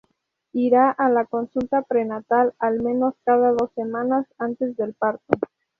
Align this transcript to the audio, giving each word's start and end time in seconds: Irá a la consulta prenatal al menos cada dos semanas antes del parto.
Irá 0.63 0.89
a 0.89 1.09
la 1.09 1.25
consulta 1.25 1.83
prenatal 1.83 2.55
al 2.57 2.81
menos 2.81 3.13
cada 3.23 3.51
dos 3.51 3.71
semanas 3.75 4.25
antes 4.39 4.75
del 4.75 4.95
parto. 4.95 5.37